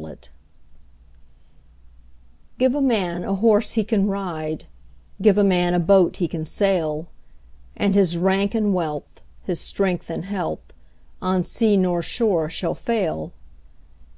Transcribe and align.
Gifts 0.00 0.30
GIVE 2.56 2.74
a 2.74 2.80
man 2.80 3.22
a 3.22 3.34
horse 3.34 3.72
he 3.74 3.84
can 3.84 4.06
ride, 4.06 4.64
Give 5.20 5.36
a 5.36 5.44
man 5.44 5.74
a 5.74 5.78
boat 5.78 6.16
he 6.16 6.26
can 6.26 6.46
sail; 6.46 7.08
And 7.76 7.94
his 7.94 8.16
rank 8.16 8.54
and 8.54 8.72
wealth, 8.72 9.20
his 9.42 9.60
strength 9.60 10.08
and 10.08 10.24
health, 10.24 10.72
On 11.20 11.44
sea 11.44 11.76
nor 11.76 12.00
shore 12.00 12.48
shall 12.48 12.74
fail. 12.74 13.34